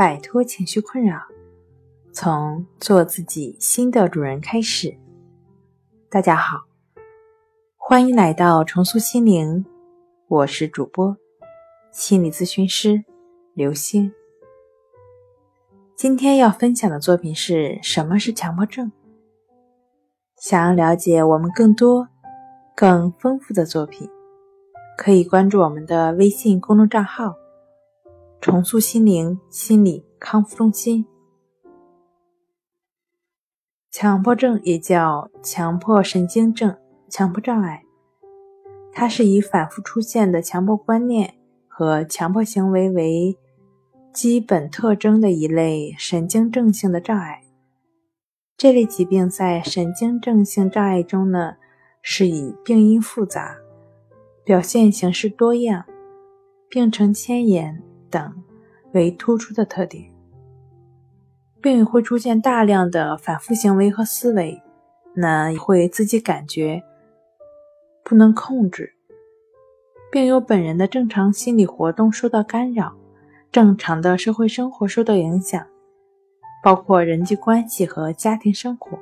[0.00, 1.20] 摆脱情绪困扰，
[2.10, 4.96] 从做自己新的主人开始。
[6.08, 6.62] 大家好，
[7.76, 9.62] 欢迎来到重塑心灵，
[10.26, 11.14] 我是主播
[11.92, 13.04] 心理咨询师
[13.52, 14.10] 刘星。
[15.94, 18.90] 今天要分享的作品是什么是强迫症？
[20.38, 22.08] 想要了解我们更多、
[22.74, 24.08] 更丰富的作品，
[24.96, 27.34] 可以关注我们的微信公众账号。
[28.40, 31.04] 重塑心灵心理康复中心。
[33.90, 36.74] 强迫症也叫强迫神经症、
[37.10, 37.82] 强迫障碍，
[38.92, 41.34] 它是以反复出现的强迫观念
[41.68, 43.36] 和强迫行为为
[44.10, 47.42] 基本特征的一类神经症性的障碍。
[48.56, 51.56] 这类疾病在神经症性障碍中呢，
[52.00, 53.58] 是以病因复杂、
[54.42, 55.84] 表现形式多样、
[56.70, 57.82] 病程迁延。
[58.10, 58.42] 等
[58.92, 60.04] 为突出的特点，
[61.60, 64.60] 并会出现大量的反复行为和思维，
[65.14, 66.82] 那会自己感觉
[68.02, 68.92] 不能控制，
[70.10, 72.94] 并有本人的正常心理活动受到干扰，
[73.52, 75.64] 正常的社会生活受到影响，
[76.62, 78.98] 包括人际关系和家庭生活。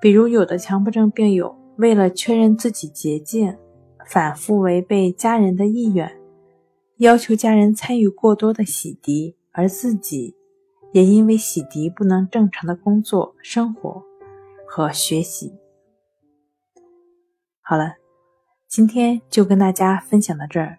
[0.00, 3.56] 比如，有的强迫症病友为了确认自己洁净，
[4.06, 6.14] 反复违背家人的意愿。
[6.98, 10.36] 要求家人参与过多的洗涤，而自己
[10.92, 14.00] 也因为洗涤不能正常的工作、生活
[14.64, 15.52] 和学习。
[17.60, 17.94] 好了，
[18.68, 20.78] 今天就跟大家分享到这儿。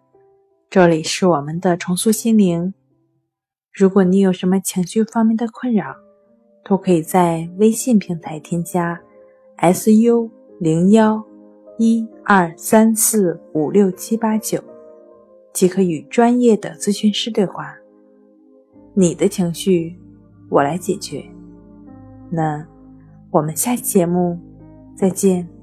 [0.69, 2.73] 这里是我们的重塑心灵。
[3.73, 5.93] 如果你有什么情绪方面的困扰，
[6.63, 9.01] 都可以在微信平台添加
[9.57, 11.21] “su 零幺
[11.77, 14.63] 一二三四五六七八九”。
[15.55, 17.73] 即可与专业的咨询师对话，
[18.93, 19.97] 你的情绪
[20.49, 21.23] 我来解决。
[22.29, 22.67] 那
[23.31, 24.37] 我们下期节目
[24.97, 25.54] 再见。